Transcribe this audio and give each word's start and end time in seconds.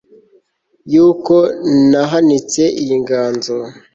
y'uko 0.93 1.35
ntahanitse 1.89 2.63
iyi 2.81 2.95
nganzo 3.03 3.55